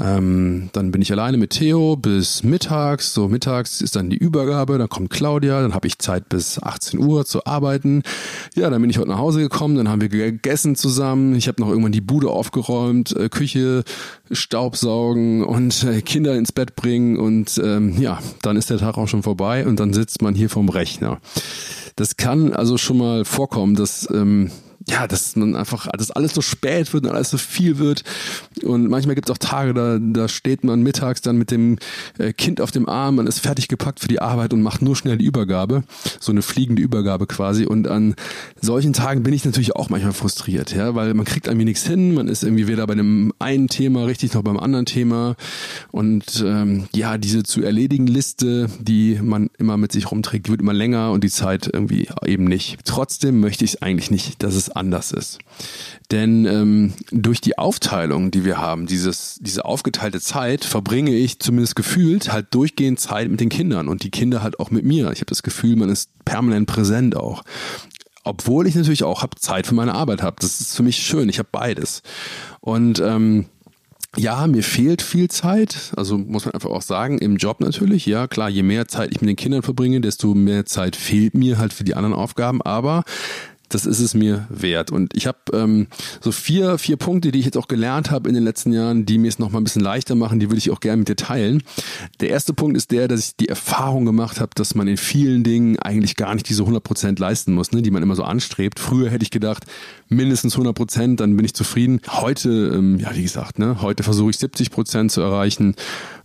Ähm, 0.00 0.70
dann 0.72 0.90
bin 0.90 1.02
ich 1.02 1.12
alleine 1.12 1.36
mit 1.36 1.50
Theo 1.50 1.96
bis 1.96 2.42
mittags. 2.42 3.12
So 3.12 3.28
mittags 3.28 3.82
ist 3.82 3.96
dann 3.96 4.08
die 4.08 4.16
Übergabe, 4.16 4.78
dann 4.78 4.88
kommt 4.88 5.10
Claudia, 5.10 5.60
dann 5.60 5.74
habe 5.74 5.86
ich 5.86 5.98
Zeit 5.98 6.30
bis 6.30 6.62
18 6.62 6.98
Uhr 6.98 7.26
zu 7.26 7.44
arbeiten. 7.44 8.02
Ja, 8.54 8.70
dann 8.70 8.80
bin 8.80 8.90
ich 8.90 8.96
heute 8.96 9.10
nach 9.10 9.18
Hause 9.18 9.40
gekommen, 9.40 9.76
dann 9.76 9.88
haben 9.88 10.00
wir 10.00 10.08
gegessen 10.08 10.76
zusammen. 10.76 11.34
Ich 11.34 11.46
habe 11.46 11.60
noch 11.60 11.68
irgendwann 11.68 11.92
die 11.92 12.00
Bude 12.00 12.30
aufgeräumt, 12.30 13.14
äh, 13.16 13.28
Küche, 13.28 13.84
Staubsaugen 14.30 15.44
und 15.44 15.84
äh, 15.84 16.00
Kinder 16.00 16.36
ins 16.36 16.52
Bett 16.52 16.74
bringen 16.74 17.18
und 17.18 17.60
ähm, 17.62 18.00
ja, 18.00 18.18
dann 18.40 18.56
ist 18.56 18.70
der 18.70 18.78
Tag 18.78 18.96
auch 18.96 19.08
schon 19.08 19.22
vorbei 19.22 19.66
und 19.66 19.78
dann 19.78 19.92
sitzt 19.92 20.22
man 20.22 20.34
hier 20.34 20.48
vorm 20.48 20.70
Rechner. 20.70 21.20
Das 21.96 22.16
kann 22.16 22.54
also 22.54 22.78
schon 22.78 22.96
mal 22.96 23.26
vorkommen, 23.26 23.74
dass 23.74 24.08
ähm, 24.10 24.50
ja, 24.90 25.06
dass 25.06 25.36
man 25.36 25.54
einfach, 25.54 25.86
dass 25.96 26.10
alles 26.10 26.34
so 26.34 26.40
spät 26.40 26.92
wird 26.92 27.04
und 27.06 27.12
alles 27.12 27.30
so 27.30 27.38
viel 27.38 27.78
wird. 27.78 28.02
Und 28.62 28.88
manchmal 28.88 29.14
gibt 29.14 29.28
es 29.28 29.32
auch 29.32 29.38
Tage, 29.38 29.72
da, 29.72 29.98
da 30.00 30.28
steht 30.28 30.64
man 30.64 30.82
mittags 30.82 31.20
dann 31.20 31.36
mit 31.36 31.50
dem 31.50 31.78
äh, 32.18 32.32
Kind 32.32 32.60
auf 32.60 32.72
dem 32.72 32.88
Arm, 32.88 33.16
man 33.16 33.26
ist 33.26 33.38
fertig 33.38 33.68
gepackt 33.68 34.00
für 34.00 34.08
die 34.08 34.20
Arbeit 34.20 34.52
und 34.52 34.62
macht 34.62 34.82
nur 34.82 34.96
schnell 34.96 35.18
die 35.18 35.24
Übergabe. 35.24 35.84
So 36.18 36.32
eine 36.32 36.42
fliegende 36.42 36.82
Übergabe 36.82 37.26
quasi. 37.26 37.64
Und 37.64 37.86
an 37.86 38.14
solchen 38.60 38.92
Tagen 38.92 39.22
bin 39.22 39.32
ich 39.32 39.44
natürlich 39.44 39.76
auch 39.76 39.90
manchmal 39.90 40.12
frustriert, 40.12 40.74
ja, 40.74 40.94
weil 40.94 41.14
man 41.14 41.24
kriegt 41.24 41.46
irgendwie 41.46 41.66
nichts 41.66 41.86
hin, 41.86 42.14
man 42.14 42.28
ist 42.28 42.42
irgendwie 42.42 42.66
weder 42.66 42.86
bei 42.86 42.94
dem 42.94 43.32
einen 43.38 43.68
Thema 43.68 44.04
richtig 44.06 44.34
noch 44.34 44.42
beim 44.42 44.58
anderen 44.58 44.86
Thema. 44.86 45.36
Und 45.92 46.42
ähm, 46.44 46.88
ja, 46.94 47.16
diese 47.16 47.44
zu 47.44 47.62
erledigen 47.62 48.06
Liste, 48.06 48.68
die 48.80 49.20
man 49.22 49.50
immer 49.58 49.76
mit 49.76 49.92
sich 49.92 50.10
rumträgt, 50.10 50.46
die 50.46 50.50
wird 50.50 50.60
immer 50.60 50.72
länger 50.72 51.12
und 51.12 51.22
die 51.22 51.30
Zeit 51.30 51.70
irgendwie 51.72 52.08
eben 52.24 52.44
nicht. 52.44 52.78
Trotzdem 52.84 53.40
möchte 53.40 53.64
ich 53.64 53.74
es 53.74 53.82
eigentlich 53.82 54.10
nicht, 54.10 54.42
dass 54.42 54.54
es 54.54 54.70
anders 54.80 55.12
ist. 55.12 55.38
Denn 56.10 56.46
ähm, 56.46 56.94
durch 57.12 57.40
die 57.40 57.58
Aufteilung, 57.58 58.30
die 58.30 58.44
wir 58.44 58.58
haben, 58.58 58.86
dieses, 58.86 59.38
diese 59.40 59.64
aufgeteilte 59.64 60.20
Zeit, 60.20 60.64
verbringe 60.64 61.14
ich 61.14 61.38
zumindest 61.38 61.76
gefühlt 61.76 62.32
halt 62.32 62.52
durchgehend 62.52 62.98
Zeit 62.98 63.30
mit 63.30 63.40
den 63.40 63.50
Kindern 63.50 63.86
und 63.86 64.02
die 64.02 64.10
Kinder 64.10 64.42
halt 64.42 64.58
auch 64.58 64.70
mit 64.70 64.84
mir. 64.84 65.12
Ich 65.12 65.20
habe 65.20 65.26
das 65.26 65.42
Gefühl, 65.42 65.76
man 65.76 65.90
ist 65.90 66.10
permanent 66.24 66.66
präsent 66.66 67.16
auch. 67.16 67.44
Obwohl 68.24 68.66
ich 68.66 68.74
natürlich 68.74 69.04
auch 69.04 69.22
hab 69.22 69.38
Zeit 69.38 69.66
für 69.66 69.74
meine 69.74 69.94
Arbeit 69.94 70.22
habe. 70.22 70.36
Das 70.40 70.60
ist 70.60 70.76
für 70.76 70.82
mich 70.82 70.96
schön. 70.96 71.28
Ich 71.28 71.38
habe 71.38 71.48
beides. 71.52 72.02
Und 72.60 73.00
ähm, 73.00 73.46
ja, 74.16 74.46
mir 74.48 74.64
fehlt 74.64 75.02
viel 75.02 75.30
Zeit, 75.30 75.92
also 75.96 76.18
muss 76.18 76.44
man 76.44 76.54
einfach 76.54 76.70
auch 76.70 76.82
sagen, 76.82 77.18
im 77.18 77.36
Job 77.36 77.60
natürlich. 77.60 78.06
Ja, 78.06 78.26
klar, 78.26 78.48
je 78.48 78.64
mehr 78.64 78.88
Zeit 78.88 79.10
ich 79.12 79.20
mit 79.20 79.28
den 79.28 79.36
Kindern 79.36 79.62
verbringe, 79.62 80.00
desto 80.00 80.34
mehr 80.34 80.66
Zeit 80.66 80.96
fehlt 80.96 81.34
mir 81.34 81.58
halt 81.58 81.72
für 81.72 81.84
die 81.84 81.94
anderen 81.94 82.14
Aufgaben. 82.14 82.60
Aber 82.60 83.04
das 83.70 83.86
ist 83.86 84.00
es 84.00 84.14
mir 84.14 84.46
wert. 84.50 84.90
Und 84.90 85.16
ich 85.16 85.26
habe 85.26 85.38
ähm, 85.52 85.86
so 86.20 86.32
vier, 86.32 86.76
vier 86.76 86.96
Punkte, 86.96 87.30
die 87.32 87.38
ich 87.38 87.44
jetzt 87.46 87.56
auch 87.56 87.68
gelernt 87.68 88.10
habe 88.10 88.28
in 88.28 88.34
den 88.34 88.44
letzten 88.44 88.72
Jahren, 88.72 89.06
die 89.06 89.16
mir 89.16 89.28
es 89.28 89.38
noch 89.38 89.50
mal 89.50 89.58
ein 89.58 89.64
bisschen 89.64 89.82
leichter 89.82 90.14
machen, 90.14 90.40
die 90.40 90.48
würde 90.50 90.58
ich 90.58 90.70
auch 90.70 90.80
gerne 90.80 90.98
mit 90.98 91.08
dir 91.08 91.16
teilen. 91.16 91.62
Der 92.20 92.30
erste 92.30 92.52
Punkt 92.52 92.76
ist 92.76 92.90
der, 92.90 93.08
dass 93.08 93.20
ich 93.20 93.36
die 93.36 93.48
Erfahrung 93.48 94.04
gemacht 94.04 94.40
habe, 94.40 94.50
dass 94.54 94.74
man 94.74 94.88
in 94.88 94.96
vielen 94.96 95.44
Dingen 95.44 95.78
eigentlich 95.78 96.16
gar 96.16 96.34
nicht 96.34 96.48
diese 96.48 96.62
100 96.62 96.82
Prozent 96.82 97.18
leisten 97.18 97.54
muss, 97.54 97.72
ne, 97.72 97.80
die 97.80 97.90
man 97.90 98.02
immer 98.02 98.16
so 98.16 98.24
anstrebt. 98.24 98.80
Früher 98.80 99.08
hätte 99.08 99.22
ich 99.22 99.30
gedacht, 99.30 99.64
mindestens 100.08 100.54
100 100.54 100.74
Prozent, 100.74 101.20
dann 101.20 101.36
bin 101.36 101.44
ich 101.44 101.54
zufrieden. 101.54 102.00
Heute, 102.08 102.72
ähm, 102.74 102.98
ja, 102.98 103.14
wie 103.14 103.22
gesagt, 103.22 103.58
ne, 103.58 103.80
heute 103.80 104.02
versuche 104.02 104.30
ich 104.30 104.38
70 104.38 104.70
Prozent 104.70 105.12
zu 105.12 105.20
erreichen 105.20 105.76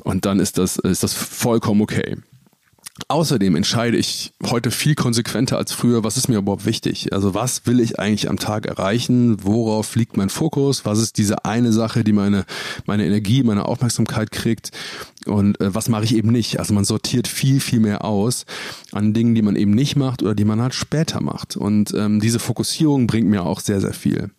und 0.04 0.26
dann 0.26 0.40
ist 0.40 0.58
das, 0.58 0.78
ist 0.78 1.04
das 1.04 1.14
vollkommen 1.14 1.82
okay. 1.82 2.18
Außerdem 3.10 3.58
entscheide 3.58 3.98
ich 3.98 4.32
heute 4.46 4.72
viel 4.72 4.96
konsequenter 4.96 5.58
als 5.58 5.74
früher, 5.74 6.06
was 6.06 6.16
ist 6.16 6.30
mir 6.30 6.38
überhaupt 6.38 6.66
wichtig? 6.66 7.12
Also 7.12 7.34
was 7.34 7.66
will 7.66 7.82
ich 7.82 8.00
eigentlich 8.00 8.30
am 8.30 8.40
Tag 8.40 8.66
erreichen? 8.66 9.44
Worauf 9.44 9.98
liegt 9.98 10.16
mein 10.16 10.30
Fokus? 10.30 10.86
Was 10.86 11.00
ist 11.00 11.18
diese 11.18 11.44
eine 11.44 11.74
Sache, 11.74 12.06
die 12.06 12.14
meine, 12.14 12.46
meine 12.86 13.06
Energie, 13.06 13.44
meine 13.44 13.66
Aufmerksamkeit 13.66 14.32
kriegt? 14.32 14.72
Und 15.26 15.60
äh, 15.60 15.76
was 15.76 15.90
mache 15.90 16.06
ich 16.06 16.16
eben 16.16 16.32
nicht? 16.32 16.58
Also 16.58 16.74
man 16.74 16.86
sortiert 16.86 17.28
viel, 17.28 17.60
viel 17.60 17.82
mehr 17.82 18.06
aus 18.06 18.46
an 18.94 19.14
Dingen, 19.14 19.36
die 19.36 19.42
man 19.42 19.58
eben 19.58 19.72
nicht 19.72 19.98
macht 19.98 20.24
oder 20.24 20.34
die 20.34 20.46
man 20.46 20.62
halt 20.62 20.74
später 20.74 21.22
macht. 21.22 21.58
Und 21.58 21.94
ähm, 21.94 22.22
diese 22.22 22.40
Fokussierung 22.40 23.08
bringt 23.08 23.28
mir 23.28 23.44
auch 23.44 23.60
sehr, 23.60 23.82
sehr 23.82 23.94
viel. 23.94 24.32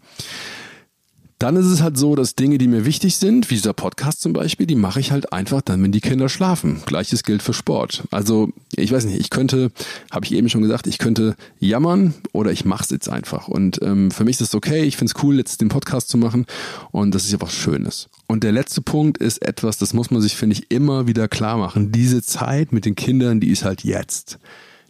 Dann 1.39 1.57
ist 1.57 1.67
es 1.67 1.83
halt 1.83 1.99
so, 1.99 2.15
dass 2.15 2.35
Dinge, 2.35 2.57
die 2.57 2.67
mir 2.67 2.87
wichtig 2.87 3.17
sind, 3.17 3.51
wie 3.51 3.57
dieser 3.57 3.75
Podcast 3.75 4.23
zum 4.23 4.33
Beispiel, 4.33 4.67
die 4.67 4.75
mache 4.75 5.01
ich 5.01 5.13
halt 5.13 5.35
einfach 5.35 5.61
dann, 5.61 5.83
wenn 5.83 5.93
die 5.93 6.01
Kinder 6.01 6.31
schlafen. 6.31 6.81
Gleiches 6.87 7.25
gilt 7.25 7.43
für 7.43 7.53
Sport. 7.53 8.05
Also 8.11 8.51
ich 8.75 8.91
weiß 8.91 9.05
nicht, 9.05 9.21
ich 9.21 9.29
könnte, 9.29 9.71
habe 10.11 10.25
ich 10.25 10.33
eben 10.33 10.49
schon 10.49 10.63
gesagt, 10.63 10.87
ich 10.87 10.97
könnte 10.97 11.37
jammern 11.61 12.15
oder 12.33 12.53
ich 12.53 12.65
mache 12.65 12.85
es 12.85 12.91
jetzt 12.91 13.11
einfach. 13.11 13.49
Und 13.49 13.83
ähm, 13.83 14.11
für 14.11 14.25
mich 14.25 14.41
ist 14.41 14.49
es 14.49 14.55
okay, 14.55 14.85
ich 14.85 14.97
finde 14.97 15.13
es 15.15 15.23
cool, 15.23 15.37
jetzt 15.37 15.61
den 15.61 15.69
Podcast 15.69 16.09
zu 16.09 16.17
machen 16.17 16.47
und 16.91 17.15
das 17.15 17.27
ist 17.27 17.35
einfach 17.35 17.51
Schönes. 17.51 18.09
Und 18.29 18.43
der 18.43 18.53
letzte 18.53 18.81
Punkt 18.81 19.19
ist 19.19 19.43
etwas, 19.43 19.77
das 19.77 19.93
muss 19.93 20.11
man 20.11 20.23
sich, 20.23 20.37
finde 20.37 20.55
ich, 20.55 20.71
immer 20.71 21.07
wieder 21.07 21.29
klar 21.29 21.59
machen. 21.59 21.93
Diese 21.93 22.23
Zeit 22.23 22.73
mit 22.73 22.87
den 22.87 22.95
Kindern, 22.95 23.41
die 23.41 23.51
ist 23.51 23.63
halt 23.63 23.85
jetzt. 23.85 24.39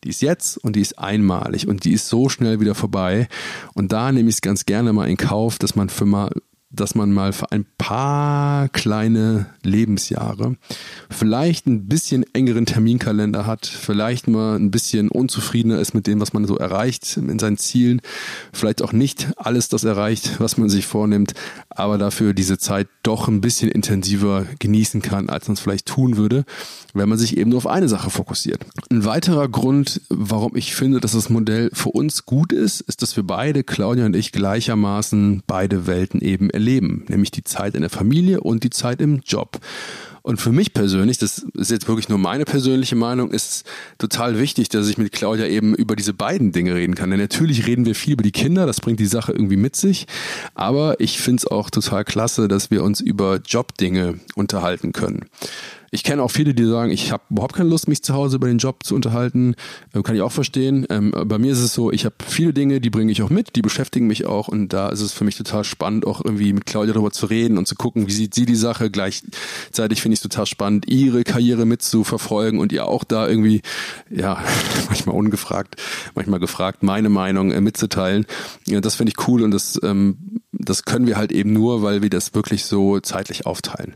Die 0.05 0.11
ist 0.11 0.23
jetzt 0.23 0.59
und 0.59 0.77
die 0.77 0.81
ist 0.81 0.99
einmalig 0.99 1.69
und 1.69 1.85
die 1.85 1.93
ist 1.93 2.09
so 2.09 2.29
schnell 2.29 2.61
wieder 2.61 2.75
vorbei. 2.75 3.29
Und 3.75 3.93
da 3.93 4.13
nehme 4.13 4.29
ich 4.29 4.37
es 4.37 4.41
ganz 4.41 4.67
gerne 4.67 4.93
mal 4.93 5.09
in 5.09 5.17
Kauf, 5.17 5.59
dass 5.59 5.77
man 5.77 5.89
für 5.89 6.07
mal 6.07 6.31
dass 6.77 6.95
man 6.95 7.13
mal 7.13 7.33
für 7.33 7.51
ein 7.53 7.65
paar 7.79 8.69
kleine 8.69 9.47
Lebensjahre 9.63 10.57
vielleicht 11.11 11.67
ein 11.67 11.87
bisschen 11.87 12.25
engeren 12.35 12.67
Terminkalender 12.67 13.47
hat, 13.47 13.67
vielleicht 13.67 14.29
mal 14.29 14.57
ein 14.57 14.71
bisschen 14.71 15.09
unzufriedener 15.09 15.81
ist 15.81 15.95
mit 15.95 16.07
dem, 16.07 16.21
was 16.21 16.33
man 16.33 16.45
so 16.45 16.57
erreicht 16.57 17.17
in 17.17 17.39
seinen 17.39 17.57
Zielen, 17.57 18.03
vielleicht 18.53 18.83
auch 18.83 18.93
nicht 18.93 19.29
alles 19.37 19.69
das 19.69 19.85
erreicht, 19.85 20.41
was 20.41 20.59
man 20.59 20.69
sich 20.69 20.87
vornimmt, 20.87 21.35
aber 21.77 21.99
dafür 21.99 22.35
diese 22.35 22.59
Zeit 22.59 22.89
doch 23.03 23.29
ein 23.29 23.41
bisschen 23.41 23.71
intensiver 23.71 24.47
genießen 24.59 25.03
kann, 25.03 25.29
als 25.29 25.49
man 25.49 25.55
es 25.55 25.61
vielleicht 25.61 25.87
tun 25.87 26.17
würde, 26.17 26.45
wenn 26.95 27.09
man 27.09 27.19
sich 27.19 27.37
eben 27.37 27.51
nur 27.51 27.59
auf 27.59 27.67
eine 27.67 27.89
Sache 27.89 28.11
fokussiert. 28.11 28.65
Ein 28.91 29.05
weiterer 29.05 29.49
Grund, 29.49 30.01
warum 30.09 30.57
ich 30.57 30.75
finde, 30.75 31.01
dass 31.01 31.13
das 31.13 31.29
Modell 31.29 31.71
für 31.73 31.91
uns 31.91 32.25
gut 32.25 32.53
ist, 32.53 32.81
ist, 32.81 33.03
dass 33.03 33.17
wir 33.17 33.25
beide, 33.25 33.63
Claudia 33.63 34.07
und 34.07 34.17
ich, 34.17 34.33
gleichermaßen 34.33 35.43
beide 35.47 35.87
Welten 35.87 36.21
eben 36.21 36.51
erleben, 36.51 37.05
nämlich 37.09 37.31
die 37.31 37.45
Zeit 37.45 37.75
in 37.75 37.83
der 37.83 37.91
Familie 37.91 38.41
und 38.41 38.65
die 38.65 38.71
Zeit 38.71 39.01
im 39.01 39.21
Job. 39.25 39.61
Und 40.27 40.41
für 40.41 40.51
mich 40.51 40.73
persönlich, 40.73 41.19
das 41.19 41.47
ist 41.55 41.71
jetzt 41.71 41.87
wirklich 41.87 42.09
nur 42.09 42.19
meine 42.19 42.45
persönliche 42.45 42.97
Meinung, 42.97 43.31
ist 43.31 43.65
total 43.97 44.41
wichtig, 44.41 44.69
dass 44.69 44.89
ich 44.89 44.99
mit 44.99 45.13
Claudia 45.13 45.47
eben 45.47 45.73
über 45.73 45.95
diese 45.95 46.13
beiden 46.15 46.51
Dinge 46.51 46.75
reden 46.75 46.97
kann. 46.97 47.11
Denn 47.11 47.21
natürlich 47.21 47.69
reden 47.69 47.87
wir 47.87 47.95
viel 47.95 48.15
über 48.15 48.25
die 48.25 48.33
Kinder, 48.33 48.67
das 48.67 48.81
bringt 48.81 48.99
die 48.99 49.07
Sache 49.07 49.31
irgendwie 49.31 49.57
mit 49.57 49.77
sich. 49.77 50.09
Aber 50.57 50.99
ich 50.99 51.21
finde 51.21 51.43
es 51.43 51.47
auch 51.47 51.71
total 51.71 52.05
klasse, 52.05 52.49
dass 52.49 52.73
wir 52.73 52.83
uns 52.83 53.01
über 53.01 53.37
Jobdinge 53.37 54.19
unterhalten 54.35 54.91
können. 54.91 55.27
Ich 55.97 56.05
kenne 56.05 56.23
auch 56.23 56.31
viele, 56.31 56.53
die 56.53 56.67
sagen, 56.67 56.91
ich 56.91 57.11
habe 57.11 57.23
überhaupt 57.31 57.55
keine 57.55 57.71
Lust, 57.71 57.89
mich 57.89 58.03
zu 58.03 58.13
Hause 58.13 58.37
über 58.37 58.49
den 58.49 58.59
Job 58.59 58.85
zu 58.85 58.95
unterhalten. 58.95 59.55
Ähm, 59.95 60.03
kann 60.03 60.15
ich 60.15 60.21
auch 60.21 60.31
verstehen. 60.31 60.87
Ähm, 60.91 61.11
bei 61.25 61.39
mir 61.39 61.53
ist 61.53 61.61
es 61.61 61.73
so, 61.73 61.91
ich 61.91 62.05
habe 62.05 62.17
viele 62.27 62.53
Dinge, 62.53 62.83
die 62.83 62.91
bringe 62.91 63.11
ich 63.11 63.23
auch 63.23 63.31
mit, 63.31 63.57
die 63.57 63.63
beschäftigen 63.63 64.07
mich 64.07 64.27
auch 64.27 64.49
und 64.49 64.75
da 64.75 64.91
ist 64.91 65.01
es 65.01 65.15
für 65.15 65.25
mich 65.25 65.39
total 65.39 65.65
spannend, 65.65 66.07
auch 66.07 66.23
irgendwie 66.23 66.53
mit 66.53 66.67
Claudia 66.67 66.93
darüber 66.93 67.13
zu 67.13 67.25
reden 67.25 67.57
und 67.57 67.67
zu 67.67 67.77
gucken, 67.77 68.09
wie 68.09 68.13
sieht 68.13 68.35
sie 68.35 68.45
die 68.45 68.57
Sache. 68.57 68.91
Gleichzeitig 68.91 70.03
finde 70.03 70.13
ich 70.13 70.19
es 70.19 70.23
total 70.23 70.45
spannend, 70.45 70.87
ihre 70.87 71.25
Karriere 71.25 71.65
mitzuverfolgen 71.65 72.61
und 72.61 72.73
ihr 72.73 72.87
auch 72.87 73.03
da 73.03 73.27
irgendwie, 73.27 73.63
ja, 74.11 74.45
manchmal 74.89 75.17
ungefragt, 75.17 75.77
manchmal 76.15 76.41
gefragt, 76.41 76.83
meine 76.83 77.09
Meinung 77.09 77.53
äh, 77.53 77.63
mitzuteilen. 77.63 78.27
Ja, 78.67 78.83
das 78.83 78.97
finde 78.97 79.15
ich 79.17 79.29
cool 79.29 79.43
und 79.43 79.51
das, 79.51 79.81
ähm, 79.83 80.43
das 80.59 80.85
können 80.85 81.07
wir 81.07 81.17
halt 81.17 81.33
eben 81.33 81.53
nur, 81.53 81.83
weil 81.83 82.03
wir 82.03 82.11
das 82.11 82.35
wirklich 82.35 82.65
so 82.65 83.01
zeitlich 83.01 83.47
aufteilen. 83.47 83.95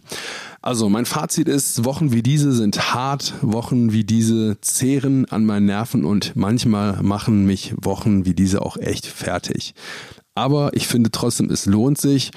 Also 0.62 0.88
mein 0.88 1.06
Fazit 1.06 1.48
ist, 1.48 1.84
Wochen 1.84 2.12
wie 2.12 2.22
diese 2.22 2.52
sind 2.52 2.94
hart, 2.94 3.34
Wochen 3.40 3.92
wie 3.92 4.04
diese 4.04 4.58
zehren 4.60 5.24
an 5.26 5.44
meinen 5.44 5.66
Nerven 5.66 6.04
und 6.04 6.36
manchmal 6.36 7.02
machen 7.02 7.46
mich 7.46 7.74
Wochen 7.80 8.24
wie 8.26 8.34
diese 8.34 8.62
auch 8.62 8.76
echt 8.76 9.06
fertig. 9.06 9.74
Aber 10.34 10.70
ich 10.74 10.86
finde 10.86 11.10
trotzdem, 11.10 11.50
es 11.50 11.66
lohnt 11.66 11.98
sich. 11.98 12.30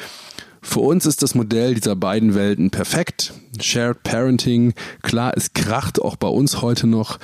Für 0.62 0.80
uns 0.80 1.06
ist 1.06 1.22
das 1.22 1.36
Modell 1.36 1.76
dieser 1.76 1.96
beiden 1.96 2.36
Welten 2.36 2.72
perfekt. 2.72 3.34
Shared 3.60 4.02
Parenting, 4.04 4.74
klar, 5.02 5.34
es 5.36 5.54
kracht 5.54 6.02
auch 6.02 6.16
bei 6.16 6.30
uns 6.30 6.62
heute 6.62 6.88
noch 6.88 7.20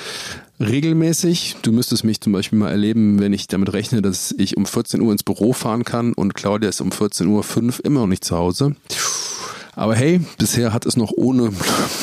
regelmäßig. 0.60 1.58
Du 1.62 1.72
müsstest 1.72 2.04
mich 2.04 2.22
zum 2.22 2.34
Beispiel 2.34 2.60
mal 2.60 2.70
erleben, 2.70 3.20
wenn 3.20 3.34
ich 3.34 3.48
damit 3.48 3.74
rechne, 3.74 4.01
dass 4.01 4.34
ich 4.38 4.58
um 4.58 4.66
14 4.66 5.01
Uhr 5.01 5.12
ins 5.12 5.24
Büro 5.24 5.54
fahren 5.54 5.84
kann 5.84 6.13
und 6.13 6.34
Claudia 6.34 6.70
ist 6.70 6.82
um 6.82 6.92
14 6.92 7.28
Uhr 7.28 7.44
5 7.44 7.80
immer 7.80 8.01
noch 8.01 8.08
nicht 8.08 8.24
zu 8.24 8.38
Hause. 8.38 8.75
Aber 9.79 9.95
hey, 9.95 10.19
bisher 10.38 10.74
hat 10.74 10.86
es 10.86 10.98
noch 10.98 11.13
ohne 11.15 11.51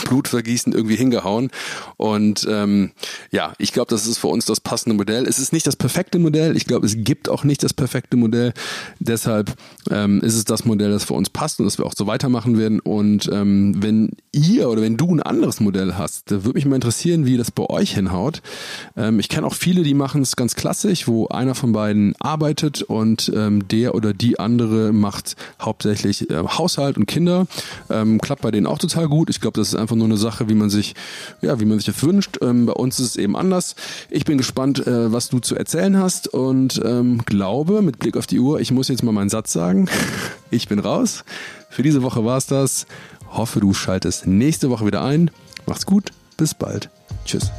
Blutvergießen 0.08 0.72
irgendwie 0.72 0.96
hingehauen. 0.96 1.50
Und 1.98 2.46
ähm, 2.50 2.92
ja, 3.30 3.52
ich 3.58 3.74
glaube, 3.74 3.90
das 3.90 4.06
ist 4.06 4.16
für 4.16 4.28
uns 4.28 4.46
das 4.46 4.60
passende 4.60 4.96
Modell. 4.96 5.26
Es 5.26 5.38
ist 5.38 5.52
nicht 5.52 5.66
das 5.66 5.76
perfekte 5.76 6.18
Modell. 6.18 6.56
Ich 6.56 6.64
glaube, 6.64 6.86
es 6.86 6.94
gibt 6.96 7.28
auch 7.28 7.44
nicht 7.44 7.62
das 7.62 7.74
perfekte 7.74 8.16
Modell. 8.16 8.54
Deshalb 8.98 9.54
ähm, 9.90 10.22
ist 10.22 10.36
es 10.36 10.46
das 10.46 10.64
Modell, 10.64 10.90
das 10.90 11.04
für 11.04 11.12
uns 11.12 11.28
passt 11.28 11.60
und 11.60 11.66
das 11.66 11.76
wir 11.76 11.84
auch 11.84 11.92
so 11.94 12.06
weitermachen 12.06 12.56
werden. 12.56 12.80
Und 12.80 13.28
ähm, 13.30 13.74
wenn 13.76 14.12
ihr 14.32 14.70
oder 14.70 14.80
wenn 14.80 14.96
du 14.96 15.14
ein 15.14 15.20
anderes 15.20 15.60
Modell 15.60 15.96
hast, 15.96 16.30
da 16.30 16.44
würde 16.44 16.56
mich 16.56 16.64
mal 16.64 16.76
interessieren, 16.76 17.26
wie 17.26 17.36
das 17.36 17.50
bei 17.50 17.68
euch 17.68 17.92
hinhaut. 17.92 18.40
Ähm, 18.96 19.20
ich 19.20 19.28
kenne 19.28 19.46
auch 19.46 19.54
viele, 19.54 19.82
die 19.82 19.92
machen 19.92 20.22
es 20.22 20.34
ganz 20.34 20.54
klassisch, 20.54 21.08
wo 21.08 21.28
einer 21.28 21.54
von 21.54 21.72
beiden 21.72 22.14
arbeitet 22.20 22.82
und 22.82 23.30
ähm, 23.36 23.68
der 23.68 23.94
oder 23.94 24.14
die 24.14 24.38
andere 24.38 24.94
macht 24.94 25.36
hauptsächlich 25.60 26.30
äh, 26.30 26.42
Haushalt 26.42 26.96
und 26.96 27.04
Kinder. 27.04 27.46
Ähm, 27.90 28.20
klappt 28.20 28.42
bei 28.42 28.50
denen 28.50 28.66
auch 28.66 28.78
total 28.78 29.08
gut. 29.08 29.30
Ich 29.30 29.40
glaube, 29.40 29.58
das 29.60 29.68
ist 29.68 29.74
einfach 29.74 29.96
nur 29.96 30.06
eine 30.06 30.16
Sache, 30.16 30.48
wie 30.48 30.54
man 30.54 30.70
sich, 30.70 30.94
ja, 31.42 31.60
wie 31.60 31.64
man 31.64 31.78
sich 31.78 31.86
das 31.86 32.02
wünscht. 32.02 32.38
Ähm, 32.42 32.66
bei 32.66 32.72
uns 32.72 32.98
ist 32.98 33.06
es 33.06 33.16
eben 33.16 33.36
anders. 33.36 33.74
Ich 34.10 34.24
bin 34.24 34.38
gespannt, 34.38 34.86
äh, 34.86 35.12
was 35.12 35.28
du 35.28 35.38
zu 35.38 35.56
erzählen 35.56 35.98
hast 35.98 36.28
und 36.28 36.80
ähm, 36.84 37.22
glaube, 37.26 37.82
mit 37.82 37.98
Blick 37.98 38.16
auf 38.16 38.26
die 38.26 38.40
Uhr, 38.40 38.60
ich 38.60 38.70
muss 38.72 38.88
jetzt 38.88 39.02
mal 39.02 39.12
meinen 39.12 39.30
Satz 39.30 39.52
sagen. 39.52 39.88
Ich 40.48 40.68
bin 40.68 40.78
raus. 40.78 41.24
Für 41.70 41.82
diese 41.82 42.04
Woche 42.04 42.24
war 42.24 42.38
es 42.38 42.46
das. 42.46 42.86
Hoffe, 43.28 43.58
du 43.58 43.74
schaltest 43.74 44.28
nächste 44.28 44.70
Woche 44.70 44.86
wieder 44.86 45.02
ein. 45.02 45.30
Macht's 45.66 45.86
gut. 45.86 46.12
Bis 46.36 46.54
bald. 46.54 46.88
Tschüss. 47.24 47.50